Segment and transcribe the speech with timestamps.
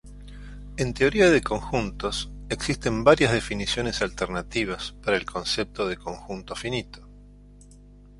[0.77, 7.07] En teoría de conjuntos existen varias definiciones alternativas para el concepto de conjunto finito.